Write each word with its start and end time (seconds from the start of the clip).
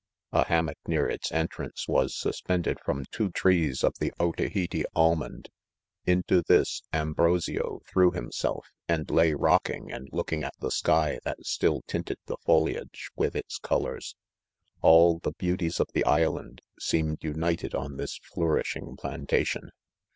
A 0.31 0.45
ham 0.47 0.65
mock 0.65 0.77
near 0.87 1.07
its 1.07 1.31
entrance, 1.31 1.87
was 1.87 2.15
suspended 2.17 2.79
froiKi 2.79 3.05
two 3.11 3.29
trees 3.29 3.83
of 3.83 3.93
the 3.99 4.11
Otaheite 4.19 4.83
almond 4.95 5.49
Into 6.07 6.41
this 6.41 6.81
Ambrosio 6.91 7.81
threw 7.87 8.09
himself, 8.09 8.65
and 8.87 9.05
liny 9.11 9.35
rocking 9.37 9.91
and 9.91 10.09
looking 10.11 10.43
at 10.43 10.55
the 10.59 10.71
sky 10.71 11.19
that 11.23 11.45
still 11.45 11.83
tinted 11.85 12.17
the 12.25 12.37
foliage 12.37 13.11
with 13.15 13.35
its 13.35 13.59
colors. 13.59 14.15
All 14.81 15.19
the 15.19 15.33
beauties 15.33 15.79
of 15.79 15.85
tke 15.89 16.07
island, 16.07 16.63
seemed 16.79 17.23
united 17.23 17.75
on 17.75 17.97
this 17.97 18.17
flourishing 18.31 18.95
plantation. 18.97 19.69